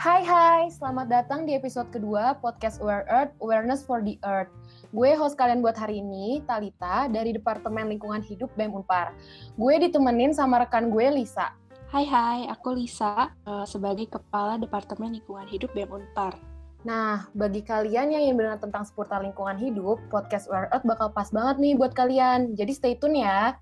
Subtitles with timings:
[0.00, 4.48] Hai hai, selamat datang di episode kedua podcast Aware Earth, Awareness for the Earth.
[4.96, 9.12] Gue host kalian buat hari ini, Talita, dari Departemen Lingkungan Hidup BEM Unpar.
[9.60, 11.52] Gue ditemenin sama rekan gue, Lisa.
[11.92, 16.32] Hai hai, aku Lisa, uh, sebagai Kepala Departemen Lingkungan Hidup BEM Unpar.
[16.80, 21.28] Nah, bagi kalian yang ingin benar tentang seputar lingkungan hidup, podcast Aware Earth bakal pas
[21.28, 22.56] banget nih buat kalian.
[22.56, 23.52] Jadi stay tune ya.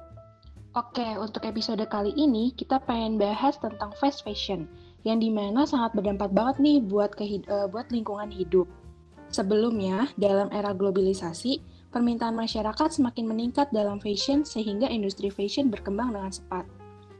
[0.79, 4.70] Oke, untuk episode kali ini kita pengen bahas tentang fast fashion,
[5.07, 8.67] yang di mana sangat berdampak banget nih buat, uh, buat lingkungan hidup.
[9.29, 11.61] Sebelumnya, dalam era globalisasi,
[11.93, 16.64] permintaan masyarakat semakin meningkat dalam fashion sehingga industri fashion berkembang dengan cepat.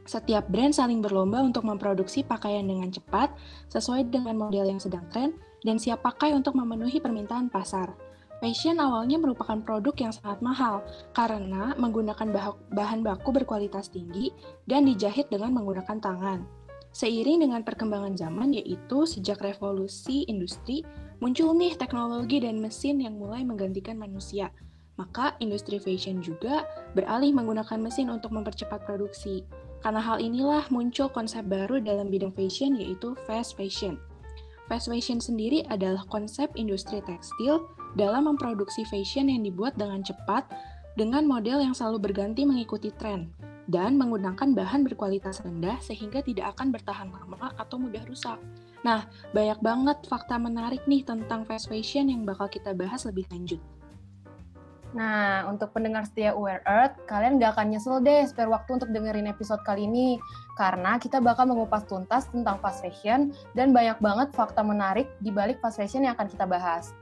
[0.09, 3.29] Setiap brand saling berlomba untuk memproduksi pakaian dengan cepat,
[3.69, 7.93] sesuai dengan model yang sedang tren, dan siap pakai untuk memenuhi permintaan pasar.
[8.39, 14.31] Fashion awalnya merupakan produk yang sangat mahal karena menggunakan bahan baku berkualitas tinggi
[14.63, 16.58] dan dijahit dengan menggunakan tangan.
[16.89, 20.81] Seiring dengan perkembangan zaman, yaitu sejak revolusi industri,
[21.21, 24.49] muncul nih teknologi dan mesin yang mulai menggantikan manusia.
[24.97, 29.45] Maka industri fashion juga beralih menggunakan mesin untuk mempercepat produksi.
[29.79, 33.95] Karena hal inilah muncul konsep baru dalam bidang fashion yaitu fast fashion.
[34.67, 37.63] Fast fashion sendiri adalah konsep industri tekstil
[37.95, 40.45] dalam memproduksi fashion yang dibuat dengan cepat
[40.99, 43.31] dengan model yang selalu berganti mengikuti tren
[43.69, 48.41] dan menggunakan bahan berkualitas rendah sehingga tidak akan bertahan lama atau mudah rusak.
[48.81, 53.61] Nah, banyak banget fakta menarik nih tentang fast fashion yang bakal kita bahas lebih lanjut.
[54.89, 59.29] Nah, untuk pendengar setia Aware Earth, kalian gak akan nyesel deh spare waktu untuk dengerin
[59.29, 60.17] episode kali ini.
[60.57, 65.61] Karena kita bakal mengupas tuntas tentang fast fashion dan banyak banget fakta menarik di balik
[65.61, 66.97] fast fashion yang akan kita bahas.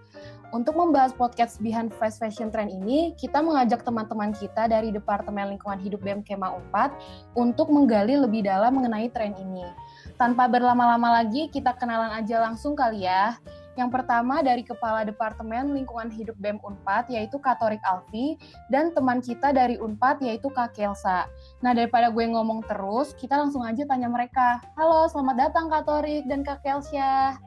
[0.55, 5.75] Untuk membahas podcast Behind Fast Fashion Trend ini, kita mengajak teman-teman kita dari Departemen Lingkungan
[5.75, 9.67] Hidup BEM Kema 4 untuk menggali lebih dalam mengenai tren ini.
[10.15, 13.35] Tanpa berlama-lama lagi, kita kenalan aja langsung kali ya.
[13.77, 18.33] Yang pertama dari Kepala Departemen Lingkungan Hidup BEM Unpad, yaitu Katorik Alfi,
[18.73, 21.29] dan teman kita dari Unpad, yaitu Kak Kelsa.
[21.61, 24.57] Nah, daripada gue ngomong terus, kita langsung aja tanya mereka.
[24.73, 27.37] Halo, selamat datang Katorik dan Kak Kelsa.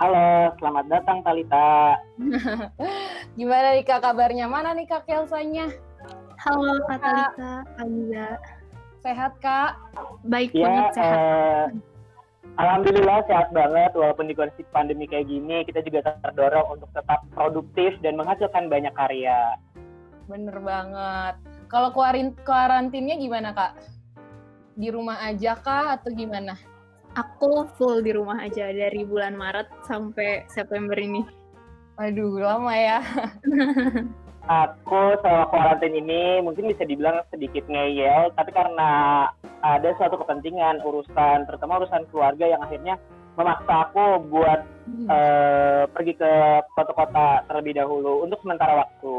[0.00, 2.00] Halo, selamat datang Talita.
[3.36, 4.48] Gimana nih Kak kabarnya?
[4.48, 5.68] Mana nih Kak Kelsanya?
[6.40, 8.40] Halo Kak Talita, Kak
[9.04, 9.76] Sehat Kak?
[10.24, 11.18] Baik ya, banget, sehat.
[11.20, 11.64] Eh,
[12.56, 17.92] Alhamdulillah sehat banget, walaupun di kondisi pandemi kayak gini, kita juga terdorong untuk tetap produktif
[18.00, 19.60] dan menghasilkan banyak karya.
[20.32, 21.36] Bener banget.
[21.68, 21.92] Kalau
[22.48, 23.76] karantinnya gimana Kak?
[24.80, 26.56] Di rumah aja Kak atau gimana?
[27.18, 31.26] Aku full di rumah aja dari bulan Maret sampai September ini.
[31.98, 33.02] Waduh, lama ya.
[34.46, 39.26] Aku selama karantin ini mungkin bisa dibilang sedikit ngeyel, tapi karena
[39.60, 42.96] ada suatu kepentingan urusan, terutama urusan keluarga yang akhirnya
[43.38, 45.06] memaksa aku buat hmm.
[45.06, 46.32] uh, pergi ke
[46.74, 49.14] kota-kota terlebih dahulu untuk sementara waktu.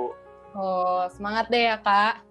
[0.52, 2.31] Oh, semangat deh ya kak.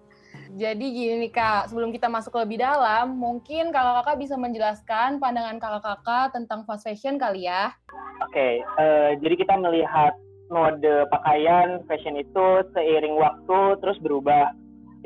[0.51, 6.35] Jadi gini nih Kak, sebelum kita masuk lebih dalam, mungkin kakak-kakak bisa menjelaskan pandangan kakak-kakak
[6.35, 7.71] tentang fast fashion kali ya?
[8.19, 10.11] Oke, okay, uh, eh, jadi kita melihat
[10.51, 14.51] mode pakaian fashion itu seiring waktu terus berubah.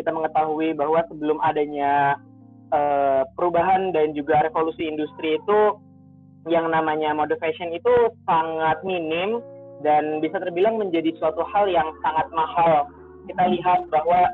[0.02, 2.18] Kita mengetahui bahwa sebelum adanya
[2.74, 5.78] uh, perubahan dan juga revolusi industri itu
[6.50, 7.94] yang namanya mode fashion itu
[8.26, 9.46] sangat minim
[9.86, 12.90] dan bisa terbilang menjadi suatu hal yang sangat mahal.
[13.30, 14.26] Kita lihat bahwa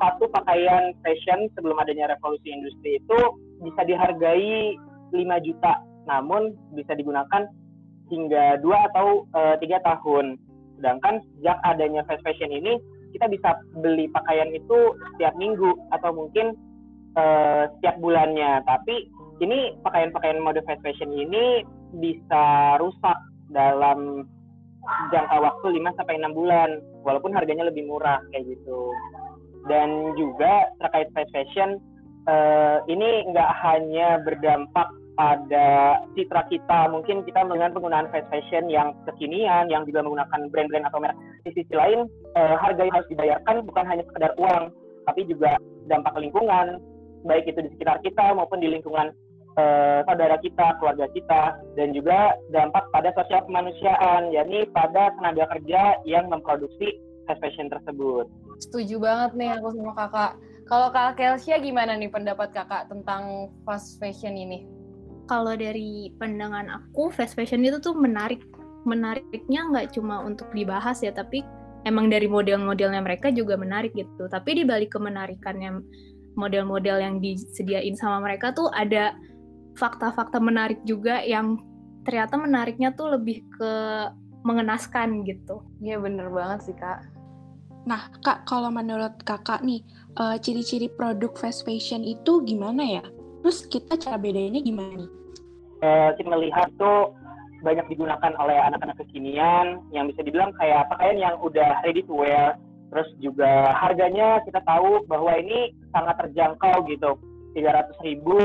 [0.00, 3.18] satu pakaian fashion sebelum adanya revolusi industri itu
[3.60, 4.74] bisa dihargai
[5.12, 7.44] 5 juta, namun bisa digunakan
[8.08, 10.40] hingga dua atau eh, tiga tahun.
[10.80, 12.80] Sedangkan sejak adanya fast fashion ini,
[13.12, 16.56] kita bisa beli pakaian itu setiap minggu atau mungkin
[17.18, 18.64] uh, setiap bulannya.
[18.64, 19.10] Tapi
[19.44, 21.66] ini pakaian-pakaian mode fast fashion ini
[21.98, 23.18] bisa rusak
[23.50, 24.24] dalam
[25.12, 26.70] jangka waktu 5 sampai 6 bulan
[27.04, 28.94] walaupun harganya lebih murah kayak gitu
[29.68, 31.82] dan juga terkait fast fashion
[32.30, 34.88] uh, ini nggak hanya berdampak
[35.20, 36.88] pada citra kita.
[36.88, 41.50] Mungkin kita dengan penggunaan fast fashion yang kekinian yang juga menggunakan brand-brand atau merek di
[41.52, 44.72] sisi lain uh, harga yang harus dibayarkan bukan hanya sekedar uang
[45.08, 45.56] tapi juga
[45.88, 46.78] dampak lingkungan
[47.24, 49.12] baik itu di sekitar kita maupun di lingkungan
[49.58, 51.42] uh, saudara kita keluarga kita
[51.76, 56.96] dan juga dampak pada sosial kemanusiaan yakni pada tenaga kerja yang memproduksi
[57.28, 58.28] fast fashion tersebut
[58.60, 60.32] Setuju banget nih aku sama kakak.
[60.70, 64.62] Kalau Kak Kelsia gimana nih pendapat kakak tentang fast fashion ini?
[65.26, 68.38] Kalau dari pandangan aku, fast fashion itu tuh menarik.
[68.86, 71.42] Menariknya nggak cuma untuk dibahas ya, tapi
[71.88, 74.30] emang dari model-modelnya mereka juga menarik gitu.
[74.30, 75.82] Tapi di balik kemenarikannya
[76.38, 79.16] model-model yang disediain sama mereka tuh ada
[79.74, 81.58] fakta-fakta menarik juga yang
[82.06, 83.72] ternyata menariknya tuh lebih ke
[84.46, 85.60] mengenaskan gitu.
[85.84, 87.19] Iya bener banget sih kak.
[87.88, 89.80] Nah kak kalau menurut kakak nih
[90.20, 93.04] uh, ciri-ciri produk fast fashion itu gimana ya?
[93.40, 95.10] Terus kita cara bedainnya gimana nih?
[95.80, 97.16] Uh, kita melihat tuh
[97.60, 102.56] banyak digunakan oleh anak-anak kekinian yang bisa dibilang kayak pakaian yang udah ready to wear.
[102.90, 107.16] Terus juga harganya kita tahu bahwa ini sangat terjangkau gitu.
[107.54, 108.38] 300 ribu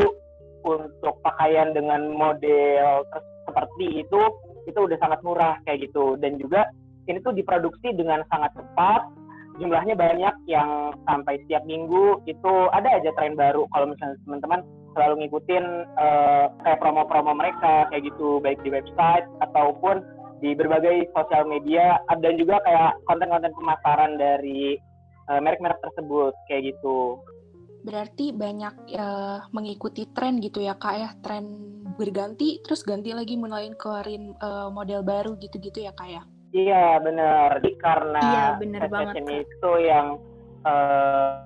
[0.66, 3.06] untuk pakaian dengan model
[3.46, 4.22] seperti itu
[4.66, 6.66] itu udah sangat murah kayak gitu dan juga
[7.06, 9.02] ini tuh diproduksi dengan sangat cepat
[9.60, 13.68] jumlahnya banyak yang sampai setiap minggu itu ada aja tren baru.
[13.72, 14.62] Kalau misalnya teman-teman
[14.96, 15.66] selalu ngikutin
[16.00, 20.04] uh, kayak promo-promo mereka kayak gitu baik di website ataupun
[20.44, 24.80] di berbagai sosial media dan juga kayak konten-konten pemasaran dari
[25.32, 27.20] uh, merek-merek tersebut kayak gitu.
[27.86, 31.10] Berarti banyak uh, mengikuti tren gitu ya kak ya?
[31.22, 31.46] Tren
[31.96, 36.24] berganti terus ganti lagi mulai keluarin uh, model baru gitu-gitu ya kak ya
[36.56, 40.16] iya benar karena iya, bener banget, itu yang
[40.64, 41.44] uh,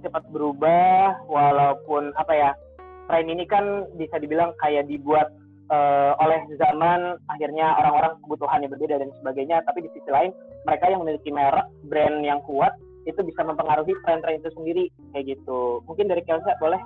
[0.00, 2.50] cepat berubah walaupun apa ya
[3.08, 5.28] tren ini kan bisa dibilang kayak dibuat
[5.68, 10.32] uh, oleh zaman akhirnya orang-orang kebutuhannya berbeda dan sebagainya tapi di sisi lain
[10.64, 12.72] mereka yang memiliki merek brand yang kuat
[13.08, 14.84] itu bisa mempengaruhi tren-tren itu sendiri
[15.16, 15.80] kayak gitu.
[15.88, 16.80] Mungkin dari Kelsa boleh?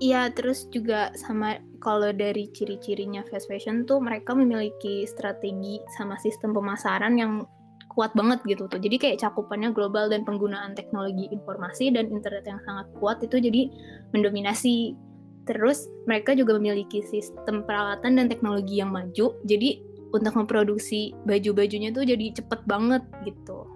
[0.00, 6.56] Iya, terus juga sama kalau dari ciri-cirinya fast fashion tuh mereka memiliki strategi sama sistem
[6.56, 7.44] pemasaran yang
[7.92, 8.80] kuat banget gitu tuh.
[8.80, 13.68] Jadi kayak cakupannya global dan penggunaan teknologi informasi dan internet yang sangat kuat itu jadi
[14.16, 14.96] mendominasi.
[15.44, 19.36] Terus mereka juga memiliki sistem peralatan dan teknologi yang maju.
[19.44, 19.84] Jadi
[20.16, 23.68] untuk memproduksi baju-bajunya tuh jadi cepet banget gitu.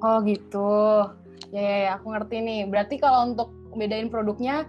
[0.00, 1.04] Oh gitu.
[1.52, 2.60] Ya, ya, ya, aku ngerti nih.
[2.64, 4.64] Berarti kalau untuk bedain produknya,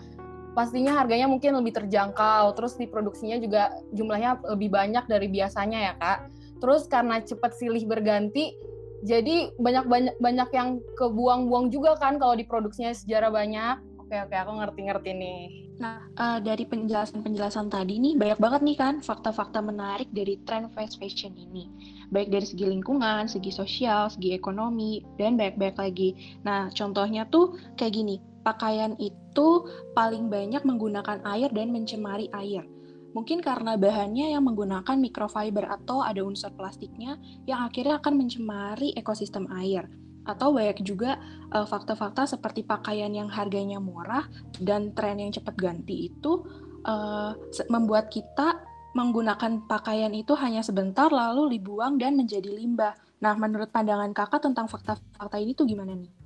[0.51, 2.55] pastinya harganya mungkin lebih terjangkau.
[2.55, 6.19] Terus diproduksinya juga jumlahnya lebih banyak dari biasanya ya kak.
[6.61, 8.53] Terus karena cepat silih berganti,
[9.01, 13.81] jadi banyak banyak banyak yang kebuang-buang juga kan kalau diproduksinya sejarah banyak.
[13.97, 15.41] Oke oke, aku ngerti-ngerti nih.
[15.81, 21.01] Nah, uh, dari penjelasan-penjelasan tadi nih, banyak banget nih kan fakta-fakta menarik dari tren fast
[21.01, 21.65] fashion ini
[22.11, 26.09] baik dari segi lingkungan, segi sosial, segi ekonomi, dan banyak-banyak lagi.
[26.43, 32.65] Nah, contohnya tuh kayak gini, pakaian itu paling banyak menggunakan air dan mencemari air.
[33.11, 39.51] Mungkin karena bahannya yang menggunakan microfiber atau ada unsur plastiknya yang akhirnya akan mencemari ekosistem
[39.51, 39.87] air.
[40.23, 41.19] Atau banyak juga
[41.51, 44.29] uh, fakta-fakta seperti pakaian yang harganya murah
[44.61, 46.45] dan tren yang cepat ganti itu
[46.87, 47.35] uh,
[47.67, 52.95] membuat kita menggunakan pakaian itu hanya sebentar lalu dibuang dan menjadi limbah.
[53.23, 56.20] Nah, menurut pandangan kakak tentang fakta-fakta ini tuh gimana nih?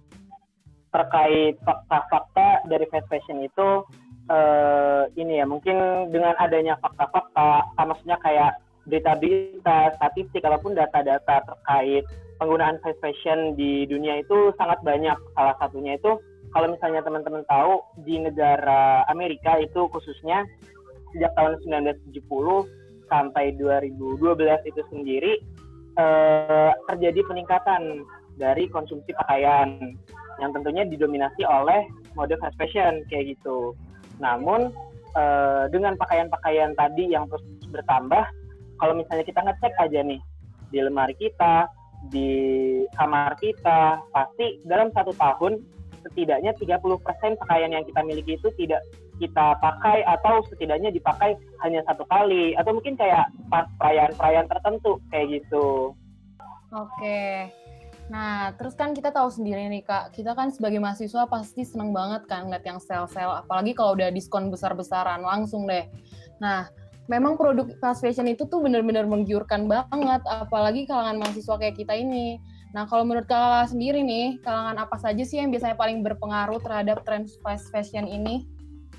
[0.95, 3.83] Terkait fakta-fakta dari fast fashion itu,
[4.31, 8.55] uh, ini ya mungkin dengan adanya fakta-fakta, maksudnya kayak
[8.87, 12.07] berita-berita, statistik, ataupun data-data terkait
[12.39, 15.19] penggunaan fast fashion di dunia itu sangat banyak.
[15.35, 16.15] Salah satunya itu
[16.55, 20.47] kalau misalnya teman-teman tahu di negara Amerika itu khususnya
[21.11, 22.23] sejak tahun 1970
[23.11, 24.15] sampai 2012
[24.71, 25.43] itu sendiri
[25.99, 28.07] eh, terjadi peningkatan
[28.39, 29.95] dari konsumsi pakaian
[30.41, 33.75] yang tentunya didominasi oleh mode fast fashion kayak gitu.
[34.19, 34.71] Namun
[35.15, 38.23] eh, dengan pakaian-pakaian tadi yang terus bertambah,
[38.79, 40.21] kalau misalnya kita ngecek aja nih
[40.71, 41.69] di lemari kita,
[42.11, 42.29] di
[42.95, 45.63] kamar kita, pasti dalam satu tahun
[46.05, 48.85] setidaknya 30% pakaian yang kita miliki itu tidak
[49.17, 55.41] kita pakai atau setidaknya dipakai hanya satu kali atau mungkin kayak pas perayaan-perayaan tertentu kayak
[55.41, 55.95] gitu.
[56.75, 57.49] Oke.
[58.05, 62.29] Nah, terus kan kita tahu sendiri nih Kak, kita kan sebagai mahasiswa pasti seneng banget
[62.29, 65.89] kan ngeliat yang sel-sel, apalagi kalau udah diskon besar-besaran, langsung deh.
[66.37, 66.69] Nah,
[67.09, 72.37] memang produk fast fashion itu tuh bener-bener menggiurkan banget, apalagi kalangan mahasiswa kayak kita ini.
[72.77, 77.01] Nah, kalau menurut kakak sendiri nih, kalangan apa saja sih yang biasanya paling berpengaruh terhadap
[77.01, 78.45] tren fast fashion ini?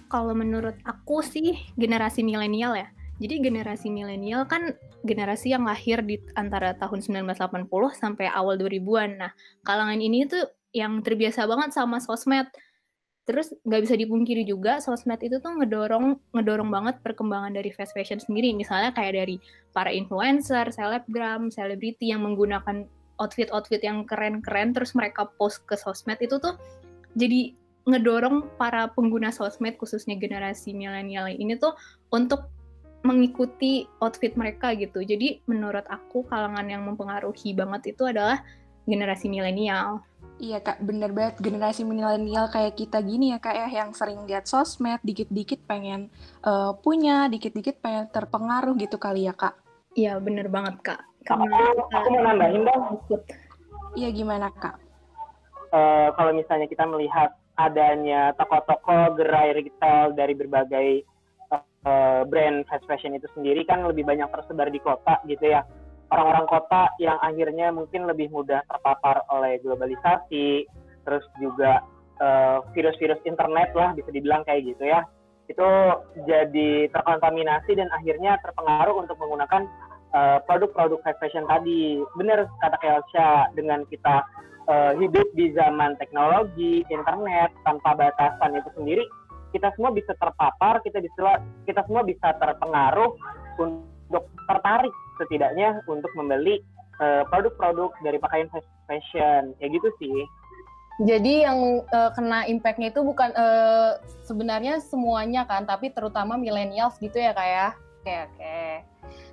[0.07, 2.89] kalau menurut aku sih generasi milenial ya.
[3.17, 9.11] Jadi generasi milenial kan generasi yang lahir di antara tahun 1980 sampai awal 2000-an.
[9.17, 9.33] Nah,
[9.65, 10.45] kalangan ini tuh
[10.77, 12.45] yang terbiasa banget sama sosmed.
[13.27, 18.21] Terus nggak bisa dipungkiri juga sosmed itu tuh ngedorong ngedorong banget perkembangan dari fast fashion
[18.21, 18.53] sendiri.
[18.53, 19.37] Misalnya kayak dari
[19.73, 26.37] para influencer, selebgram, selebriti yang menggunakan outfit-outfit yang keren-keren terus mereka post ke sosmed itu
[26.37, 26.57] tuh
[27.17, 27.57] jadi
[27.87, 31.73] ngedorong para pengguna sosmed khususnya generasi milenial ini tuh
[32.13, 32.51] untuk
[33.07, 35.07] mengikuti outfit mereka gitu.
[35.07, 38.43] Jadi menurut aku kalangan yang mempengaruhi banget itu adalah
[38.87, 40.03] generasi milenial.
[40.37, 44.45] Iya kak, bener banget generasi milenial kayak kita gini ya kak ya yang sering lihat
[44.45, 46.13] sosmed, dikit-dikit pengen
[46.45, 49.57] uh, punya, dikit-dikit pengen terpengaruh gitu kali ya kak.
[49.97, 51.01] Iya bener banget kak.
[51.25, 52.83] Karena aku, aku mau nambahin dong.
[53.97, 54.77] Iya gimana kak?
[55.73, 60.89] Uh, kalau misalnya kita melihat adanya toko-toko gerai retail dari berbagai
[61.87, 65.63] uh, brand fast fashion itu sendiri kan lebih banyak tersebar di kota gitu ya
[66.11, 70.67] orang-orang kota yang akhirnya mungkin lebih mudah terpapar oleh globalisasi,
[71.03, 71.83] terus juga
[72.23, 75.03] uh, virus-virus internet lah bisa dibilang kayak gitu ya,
[75.51, 75.69] itu
[76.27, 79.67] jadi terkontaminasi dan akhirnya terpengaruh untuk menggunakan
[80.15, 82.03] uh, produk-produk fast fashion tadi.
[82.15, 84.23] Benar kata Kelsha, dengan kita
[84.71, 89.05] uh, hidup di zaman teknologi, internet, tanpa batasan itu sendiri,
[89.55, 93.13] kita semua bisa terpapar, kita bisa kita semua bisa terpengaruh
[93.61, 96.61] untuk tertarik setidaknya untuk membeli
[97.01, 98.49] eh, produk-produk dari pakaian
[98.87, 100.19] fashion kayak gitu sih.
[100.97, 107.21] Jadi yang uh, kena impactnya itu bukan uh, sebenarnya semuanya kan, tapi terutama millennials gitu
[107.21, 107.69] ya kak ya.
[108.01, 108.61] Oke oke.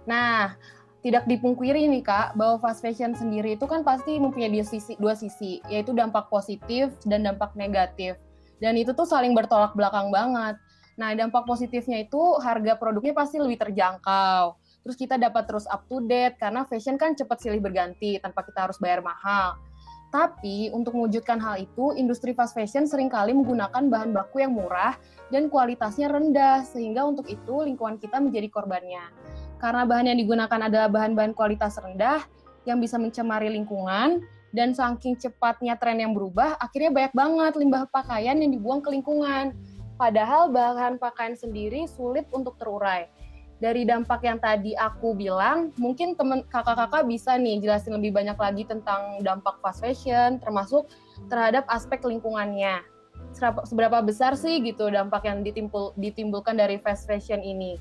[0.03, 0.59] Nah
[0.99, 5.15] tidak dipungkiri nih kak bahwa fast fashion sendiri itu kan pasti mempunyai dua sisi, dua
[5.15, 8.19] sisi yaitu dampak positif dan dampak negatif.
[8.63, 10.55] Dan itu tuh saling bertolak belakang banget.
[10.95, 16.03] Nah dampak positifnya itu harga produknya pasti lebih terjangkau terus kita dapat terus up to
[16.03, 19.55] date karena fashion kan cepat silih berganti tanpa kita harus bayar mahal.
[20.13, 24.93] Tapi untuk mewujudkan hal itu, industri fast fashion sering kali menggunakan bahan baku yang murah
[25.33, 29.09] dan kualitasnya rendah, sehingga untuk itu lingkungan kita menjadi korbannya.
[29.57, 32.21] Karena bahan yang digunakan adalah bahan-bahan kualitas rendah
[32.69, 34.21] yang bisa mencemari lingkungan,
[34.53, 39.57] dan saking cepatnya tren yang berubah, akhirnya banyak banget limbah pakaian yang dibuang ke lingkungan.
[39.97, 43.09] Padahal bahan pakaian sendiri sulit untuk terurai
[43.63, 48.67] dari dampak yang tadi aku bilang, mungkin teman kakak-kakak bisa nih jelasin lebih banyak lagi
[48.67, 50.91] tentang dampak fast fashion, termasuk
[51.31, 52.83] terhadap aspek lingkungannya.
[53.63, 57.79] Seberapa besar sih gitu dampak yang ditimbul, ditimbulkan dari fast fashion ini?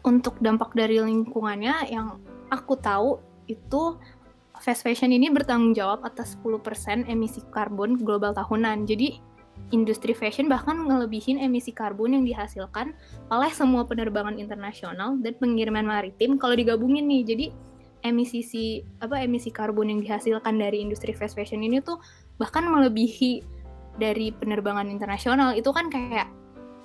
[0.00, 2.16] Untuk dampak dari lingkungannya yang
[2.48, 3.20] aku tahu
[3.52, 4.00] itu
[4.60, 8.86] fast fashion ini bertanggung jawab atas 10% emisi karbon global tahunan.
[8.86, 9.18] Jadi
[9.74, 12.94] industri fashion bahkan ngelebihin emisi karbon yang dihasilkan
[13.28, 17.22] oleh semua penerbangan internasional dan pengiriman maritim kalau digabungin nih.
[17.26, 17.46] Jadi
[18.06, 18.64] emisi si
[19.02, 21.98] apa emisi karbon yang dihasilkan dari industri fast fashion ini tuh
[22.38, 23.42] bahkan melebihi
[23.98, 25.52] dari penerbangan internasional.
[25.54, 26.30] Itu kan kayak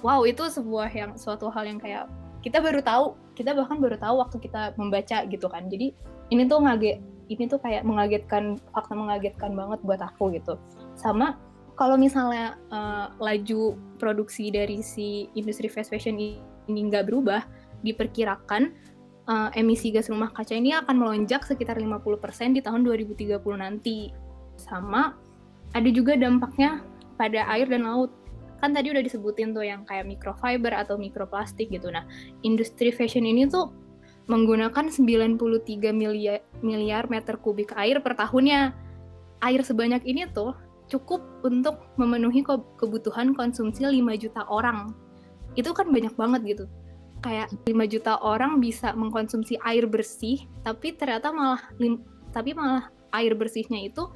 [0.04, 2.10] wow, itu sebuah yang suatu hal yang kayak
[2.44, 5.72] kita baru tahu, kita bahkan baru tahu waktu kita membaca gitu kan.
[5.72, 5.96] Jadi
[6.34, 10.60] ini tuh ngage ini tuh kayak mengagetkan fakta mengagetkan banget buat aku gitu.
[10.98, 11.40] Sama
[11.74, 17.42] kalau misalnya uh, laju produksi dari si industri fast fashion ini nggak berubah,
[17.82, 18.74] diperkirakan
[19.28, 24.14] uh, emisi gas rumah kaca ini akan melonjak sekitar 50% di tahun 2030 nanti.
[24.60, 25.18] Sama
[25.74, 26.86] ada juga dampaknya
[27.18, 28.14] pada air dan laut.
[28.62, 31.92] Kan tadi udah disebutin tuh yang kayak microfiber atau mikroplastik gitu.
[31.92, 32.08] Nah,
[32.48, 33.74] industri fashion ini tuh
[34.28, 38.72] menggunakan 93 miliar, miliar meter kubik air per tahunnya.
[39.44, 40.56] Air sebanyak ini tuh
[40.88, 42.44] cukup untuk memenuhi
[42.80, 44.96] kebutuhan konsumsi 5 juta orang.
[45.60, 46.66] Itu kan banyak banget gitu.
[47.24, 51.60] Kayak 5 juta orang bisa mengkonsumsi air bersih, tapi ternyata malah
[52.32, 54.10] tapi malah air bersihnya itu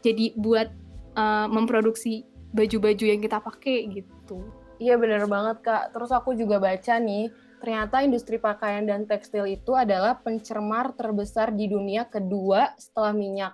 [0.00, 0.70] jadi buat
[1.18, 2.24] uh, memproduksi
[2.54, 4.46] baju-baju yang kita pakai gitu.
[4.78, 5.90] Iya bener banget kak.
[5.90, 7.28] Terus aku juga baca nih,
[7.58, 13.52] ternyata industri pakaian dan tekstil itu adalah pencemar terbesar di dunia kedua setelah minyak.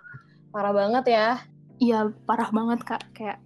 [0.53, 1.29] Parah banget ya.
[1.83, 3.39] Iya parah banget kak kayak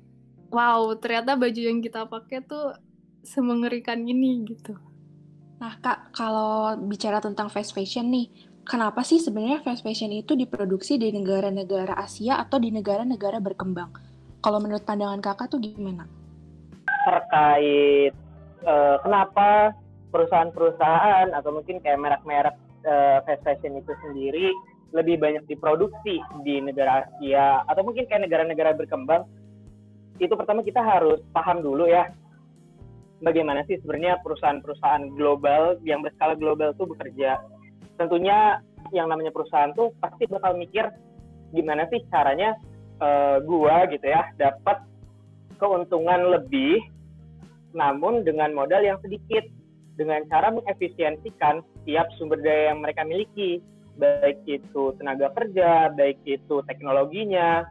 [0.53, 2.77] wow ternyata baju yang kita pakai tuh
[3.25, 4.77] semengerikan ini gitu.
[5.59, 8.31] Nah kak kalau bicara tentang fast fashion nih,
[8.69, 13.91] kenapa sih sebenarnya fast fashion itu diproduksi di negara-negara Asia atau di negara-negara berkembang?
[14.39, 16.07] Kalau menurut pandangan kakak tuh gimana?
[17.09, 18.15] Terkait
[18.63, 19.75] uh, kenapa
[20.11, 24.49] perusahaan-perusahaan atau mungkin kayak merek-merek uh, fast fashion itu sendiri
[24.97, 29.29] lebih banyak diproduksi di negara Asia atau mungkin kayak negara-negara berkembang
[30.19, 32.09] itu pertama kita harus paham dulu ya
[33.23, 37.39] bagaimana sih sebenarnya perusahaan-perusahaan global yang berskala global tuh bekerja.
[37.99, 38.63] Tentunya
[38.95, 40.87] yang namanya perusahaan tuh pasti bakal mikir
[41.51, 42.55] gimana sih caranya
[43.03, 44.85] uh, gua gitu ya dapat
[45.59, 46.79] keuntungan lebih
[47.75, 49.45] namun dengan modal yang sedikit
[49.99, 53.59] dengan cara mengefisiensikan setiap sumber daya yang mereka miliki
[53.99, 57.67] baik itu tenaga kerja, baik itu teknologinya,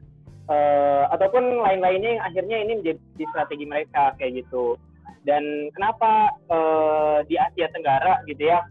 [0.52, 4.76] uh, ataupun lain-lainnya yang akhirnya ini menjadi strategi mereka kayak gitu.
[5.24, 8.64] Dan kenapa uh, di Asia Tenggara gitu ya,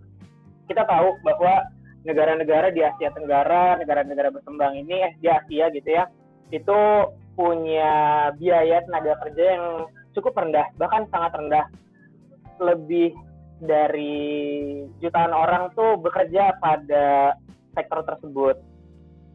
[0.68, 1.64] kita tahu bahwa
[2.04, 6.04] negara-negara di Asia Tenggara, negara-negara berkembang ini, eh di Asia gitu ya,
[6.52, 6.80] itu
[7.36, 7.92] punya
[8.36, 9.64] biaya tenaga kerja yang
[10.16, 11.66] cukup rendah, bahkan sangat rendah.
[12.56, 13.12] Lebih
[13.60, 17.36] dari jutaan orang tuh bekerja pada
[17.72, 18.56] sektor tersebut.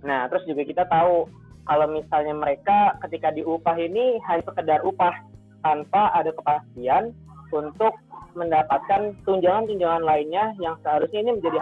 [0.05, 1.29] Nah, terus juga kita tahu
[1.65, 5.13] kalau misalnya mereka ketika diupah ini hanya sekedar upah
[5.61, 7.13] tanpa ada kepastian
[7.53, 7.93] untuk
[8.33, 11.57] mendapatkan tunjangan-tunjangan lainnya yang seharusnya ini menjadi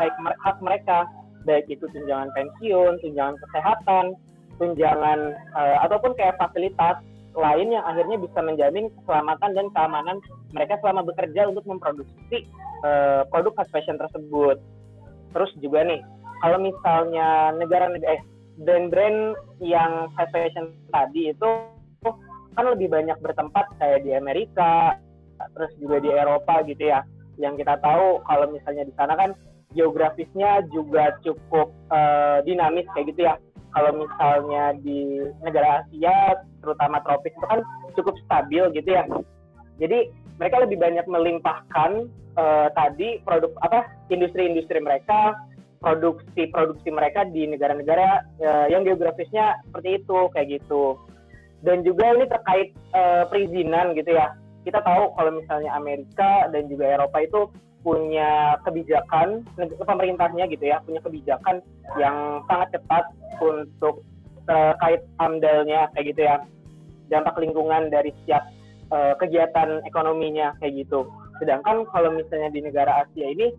[0.45, 1.09] hak mereka
[1.43, 4.05] baik itu tunjangan pensiun, tunjangan kesehatan,
[4.61, 5.19] tunjangan
[5.55, 6.99] uh, ataupun kayak fasilitas
[7.37, 10.17] lain yang akhirnya bisa menjamin keselamatan dan keamanan
[10.53, 12.49] mereka selama bekerja untuk memproduksi
[12.83, 14.57] uh, produk fast fashion tersebut.
[15.29, 16.01] Terus juga nih,
[16.41, 18.21] kalau misalnya negara-negara eh,
[18.65, 21.49] brand-brand yang fast fashion tadi itu
[22.57, 24.97] kan lebih banyak bertempat kayak di Amerika,
[25.55, 27.05] terus juga di Eropa gitu ya.
[27.39, 29.31] Yang kita tahu kalau misalnya di sana kan
[29.71, 33.37] geografisnya juga cukup uh, dinamis kayak gitu ya.
[33.69, 37.61] Kalau misalnya di negara Asia, terutama tropis itu kan
[37.93, 39.05] cukup stabil gitu ya.
[39.77, 40.09] Jadi
[40.41, 42.09] mereka lebih banyak melimpahkan
[42.39, 45.37] uh, tadi produk apa industri-industri mereka,
[45.79, 50.97] produksi-produksi mereka di negara-negara uh, yang geografisnya seperti itu kayak gitu.
[51.59, 54.33] Dan juga ini terkait uh, perizinan gitu ya.
[54.63, 57.41] Kita tahu kalau misalnya Amerika dan juga Eropa itu
[57.79, 61.63] punya kebijakan pemerintahnya gitu ya punya kebijakan
[61.95, 63.03] yang sangat cepat
[63.39, 64.03] untuk
[64.49, 66.35] terkait amdalnya kayak gitu ya.
[67.09, 68.45] Dampak lingkungan dari setiap
[68.93, 71.09] uh, kegiatan ekonominya kayak gitu.
[71.41, 73.49] Sedangkan kalau misalnya di negara Asia ini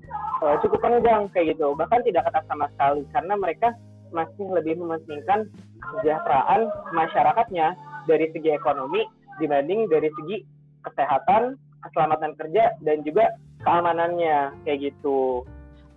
[0.44, 1.74] uh, cukup panjang kayak gitu.
[1.74, 3.68] Bahkan tidak ketat sama sekali karena mereka
[4.10, 5.46] masih lebih mementingkan
[5.78, 7.78] kesejahteraan masyarakatnya
[8.10, 9.06] dari segi ekonomi
[9.38, 10.42] dibanding dari segi
[10.82, 13.30] kesehatan keselamatan kerja dan juga
[13.62, 15.44] keamanannya kayak gitu.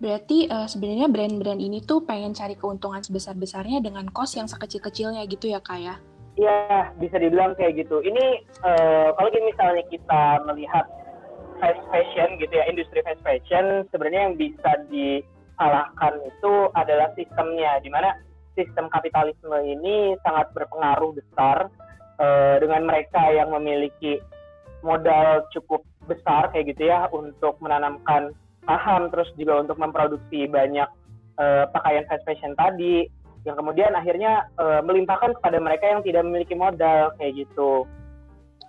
[0.02, 5.48] Berarti uh, sebenarnya brand-brand ini tuh pengen cari keuntungan sebesar-besarnya dengan cost yang sekecil-kecilnya gitu
[5.48, 5.96] ya kak ya?
[6.34, 8.02] Iya, bisa dibilang kayak gitu.
[8.02, 10.84] Ini uh, kalau misalnya kita melihat
[11.62, 17.88] fast fashion gitu ya, industri fast fashion sebenarnya yang bisa disalahkan itu adalah sistemnya, di
[17.88, 18.18] mana
[18.58, 21.70] sistem kapitalisme ini sangat berpengaruh besar
[22.18, 24.18] uh, dengan mereka yang memiliki
[24.82, 28.32] modal cukup besar kayak gitu ya untuk menanamkan
[28.64, 30.88] paham terus juga untuk memproduksi banyak
[31.36, 33.08] uh, pakaian fast fashion tadi
[33.44, 37.84] yang kemudian akhirnya uh, melimpahkan kepada mereka yang tidak memiliki modal kayak gitu.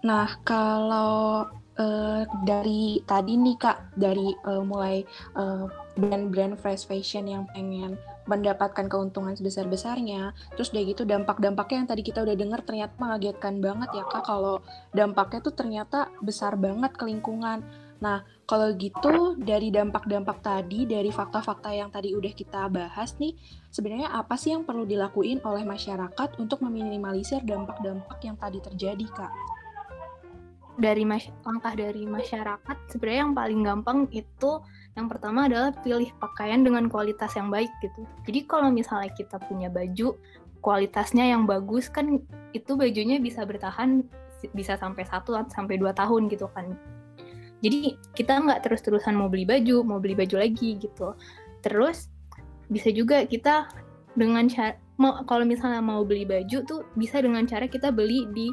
[0.03, 1.47] Nah, kalau
[1.79, 5.07] uh, dari tadi nih Kak, dari uh, mulai
[5.39, 7.95] uh, brand-brand fast fashion yang pengen
[8.25, 10.33] mendapatkan keuntungan sebesar-besarnya.
[10.57, 14.61] Terus udah gitu dampak-dampaknya yang tadi kita udah dengar ternyata mengagetkan banget ya Kak kalau
[14.91, 17.61] dampaknya tuh ternyata besar banget ke lingkungan.
[18.03, 23.33] Nah, kalau gitu dari dampak-dampak tadi, dari fakta-fakta yang tadi udah kita bahas nih,
[23.71, 29.33] sebenarnya apa sih yang perlu dilakuin oleh masyarakat untuk meminimalisir dampak-dampak yang tadi terjadi, Kak?
[30.75, 34.59] Dari langkah dari masyarakat, sebenarnya yang paling gampang itu
[34.95, 38.07] yang pertama adalah pilih pakaian dengan kualitas yang baik gitu.
[38.23, 40.15] Jadi kalau misalnya kita punya baju
[40.63, 42.23] kualitasnya yang bagus kan
[42.55, 44.07] itu bajunya bisa bertahan
[44.55, 46.79] bisa sampai satu sampai dua tahun gitu kan.
[47.59, 51.11] Jadi kita nggak terus-terusan mau beli baju, mau beli baju lagi gitu.
[51.59, 52.07] Terus
[52.71, 53.67] bisa juga kita
[54.15, 58.47] dengan cara mau kalau misalnya mau beli baju tuh bisa dengan cara kita beli di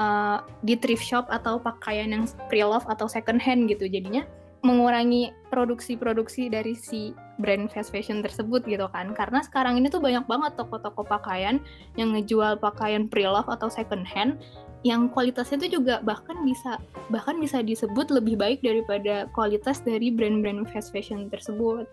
[0.00, 3.84] uh, di thrift shop atau pakaian yang pre-love atau second hand gitu.
[3.84, 4.24] Jadinya
[4.66, 9.14] mengurangi produksi-produksi dari si brand fast fashion tersebut gitu kan.
[9.14, 11.62] Karena sekarang ini tuh banyak banget toko-toko pakaian
[11.94, 14.42] yang ngejual pakaian pre-love atau second hand
[14.82, 16.78] yang kualitasnya tuh juga bahkan bisa
[17.10, 21.86] bahkan bisa disebut lebih baik daripada kualitas dari brand-brand fast fashion tersebut.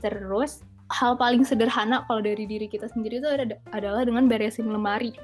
[0.00, 3.28] Terus hal paling sederhana kalau dari diri kita sendiri itu
[3.70, 5.14] adalah dengan beresin lemari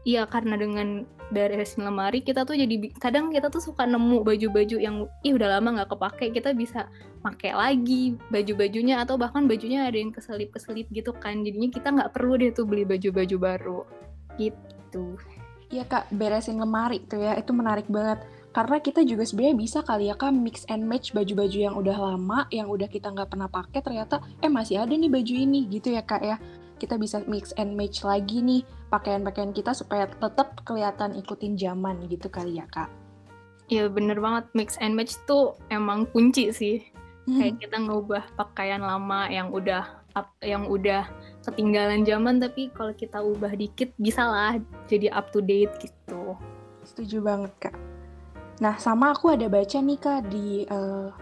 [0.00, 5.04] Iya karena dengan beresin lemari kita tuh jadi kadang kita tuh suka nemu baju-baju yang
[5.22, 6.88] ih udah lama nggak kepake kita bisa
[7.20, 11.44] pakai lagi baju-bajunya atau bahkan bajunya ada yang keselip-keselip gitu kan.
[11.44, 13.80] Jadinya kita nggak perlu deh tuh beli baju-baju baru.
[14.40, 15.20] Gitu.
[15.70, 18.24] Iya kak beresin lemari tuh ya itu menarik banget.
[18.50, 22.48] Karena kita juga sebenarnya bisa kali ya kak mix and match baju-baju yang udah lama
[22.50, 26.02] yang udah kita nggak pernah pakai ternyata eh masih ada nih baju ini gitu ya
[26.02, 26.40] kak ya.
[26.80, 32.26] Kita bisa mix and match lagi nih pakaian-pakaian kita supaya tetap kelihatan ikutin zaman gitu
[32.26, 32.90] kali ya kak.
[33.70, 36.82] Iya bener banget mix and match tuh emang kunci sih.
[37.30, 37.38] Hmm.
[37.38, 39.86] Kayak kita ngubah pakaian lama yang udah
[40.18, 41.06] up, yang udah
[41.46, 44.58] ketinggalan zaman tapi kalau kita ubah dikit bisa lah
[44.90, 46.34] jadi up to date gitu.
[46.82, 47.76] Setuju banget kak.
[48.58, 51.14] Nah sama aku ada baca nih kak di uh,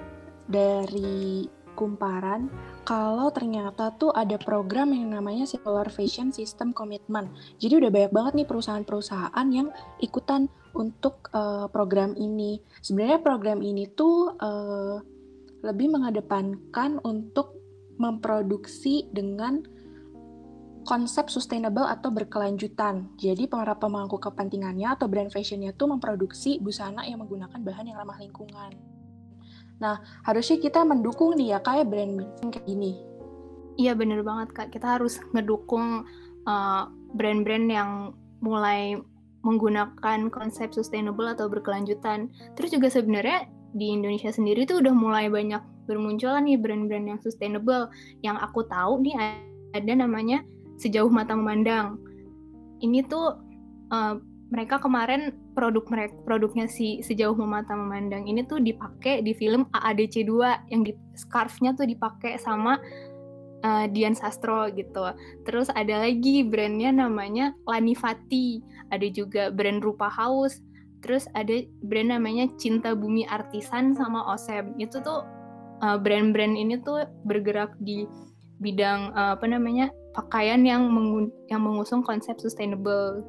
[0.49, 1.45] dari
[1.79, 2.51] kumparan
[2.83, 7.31] kalau ternyata tuh ada program yang namanya Circular Fashion System Commitment.
[7.63, 9.71] Jadi udah banyak banget nih perusahaan-perusahaan yang
[10.03, 12.59] ikutan untuk uh, program ini.
[12.83, 14.99] Sebenarnya program ini tuh uh,
[15.63, 17.55] lebih mengedepankan untuk
[17.99, 19.63] memproduksi dengan
[20.89, 23.13] konsep sustainable atau berkelanjutan.
[23.21, 28.17] Jadi para pemangku kepentingannya atau brand fashionnya itu memproduksi busana yang menggunakan bahan yang ramah
[28.17, 28.98] lingkungan.
[29.79, 32.99] Nah, harusnya kita mendukung nih ya kayak brand kayak gini.
[33.79, 36.03] Iya bener banget kak, kita harus ngedukung
[36.51, 36.83] uh,
[37.15, 37.91] brand-brand yang
[38.43, 38.99] mulai
[39.47, 42.27] menggunakan konsep sustainable atau berkelanjutan.
[42.59, 43.47] Terus juga sebenarnya
[43.79, 47.87] di Indonesia sendiri tuh udah mulai banyak bermunculan nih brand-brand yang sustainable.
[48.27, 49.15] Yang aku tahu nih
[49.79, 50.43] ada namanya
[50.83, 52.03] sejauh mata memandang.
[52.83, 53.39] Ini tuh
[53.95, 59.69] uh, mereka kemarin produk mereka produknya si sejauh mata memandang ini tuh dipakai di film
[59.77, 62.81] AADC 2 yang di scarfnya tuh dipakai sama
[63.65, 65.13] uh, Dian Sastro gitu.
[65.45, 70.65] Terus ada lagi brandnya namanya Lanifati, ada juga brand Rupa House,
[71.05, 74.73] terus ada brand namanya Cinta Bumi Artisan sama Osem.
[74.81, 75.27] Itu tuh
[75.83, 78.07] uh, brand-brand ini tuh bergerak di
[78.59, 79.87] bidang uh, apa namanya
[80.19, 83.23] pakaian yang mengun yang mengusung konsep sustainable.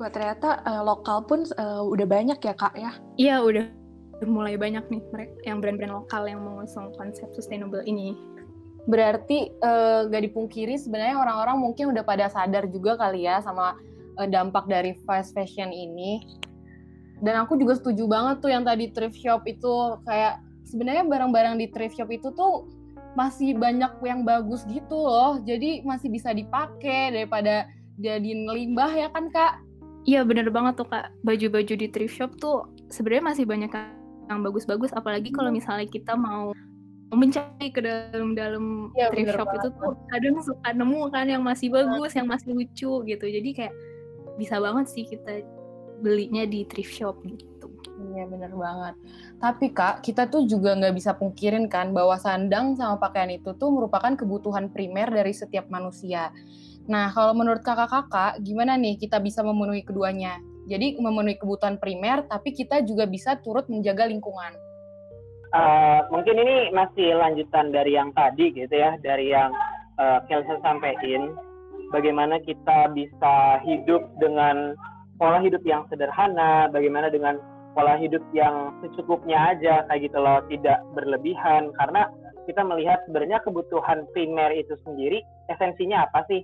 [0.00, 2.96] Wah ternyata uh, lokal pun uh, udah banyak ya kak ya?
[3.20, 3.66] Iya udah
[4.24, 8.16] mulai banyak nih mereka yang brand-brand lokal yang mengusung konsep sustainable ini.
[8.88, 13.76] Berarti uh, gak dipungkiri sebenarnya orang-orang mungkin udah pada sadar juga kali ya sama
[14.16, 16.24] uh, dampak dari fast fashion ini.
[17.20, 21.68] Dan aku juga setuju banget tuh yang tadi thrift shop itu kayak sebenarnya barang-barang di
[21.68, 22.64] thrift shop itu tuh
[23.12, 25.44] masih banyak yang bagus gitu loh.
[25.44, 27.68] Jadi masih bisa dipakai daripada
[28.00, 29.60] jadi limbah ya kan kak?
[30.08, 31.12] Iya bener banget tuh kak.
[31.26, 33.70] Baju-baju di thrift shop tuh sebenarnya masih banyak
[34.30, 34.94] yang bagus-bagus.
[34.96, 36.56] Apalagi kalau misalnya kita mau
[37.10, 42.14] mencari ke dalam-dalam ya, thrift shop itu tuh kadang suka nemu kan yang masih bagus,
[42.14, 43.26] yang masih lucu gitu.
[43.26, 43.74] Jadi kayak
[44.38, 45.42] bisa banget sih kita
[46.00, 47.49] belinya di thrift shop gitu.
[48.00, 48.94] Iya bener banget.
[49.36, 53.68] Tapi kak, kita tuh juga nggak bisa pungkirin kan bahwa sandang sama pakaian itu tuh
[53.68, 56.32] merupakan kebutuhan primer dari setiap manusia.
[56.88, 60.40] Nah, kalau menurut kakak-kakak, gimana nih kita bisa memenuhi keduanya?
[60.66, 64.56] Jadi memenuhi kebutuhan primer, tapi kita juga bisa turut menjaga lingkungan.
[65.50, 69.50] Uh, mungkin ini masih lanjutan dari yang tadi gitu ya, dari yang
[69.98, 71.34] uh, Kelsa sampaikan.
[71.90, 74.78] Bagaimana kita bisa hidup dengan
[75.18, 77.36] pola hidup yang sederhana, bagaimana dengan
[77.72, 81.70] pola hidup yang secukupnya aja kayak gitu loh tidak berlebihan.
[81.78, 82.10] Karena
[82.44, 86.42] kita melihat sebenarnya kebutuhan primer itu sendiri esensinya apa sih?